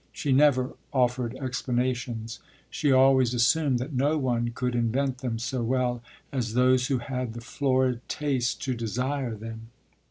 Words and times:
She 0.11 0.31
never 0.31 0.73
offered 0.91 1.35
explanations; 1.37 2.39
she 2.71 2.91
always 2.91 3.35
assumed 3.35 3.77
that 3.77 3.93
no 3.93 4.17
one 4.17 4.49
could 4.49 4.73
invent 4.73 5.19
them 5.19 5.37
so 5.37 5.61
well 5.61 6.01
as 6.31 6.55
those 6.55 6.87
who 6.87 6.97
had 6.97 7.33
the 7.33 7.39
florid 7.41 8.01
taste 8.09 8.63
to 8.63 8.73
desire 8.73 9.35
them. 9.35 9.67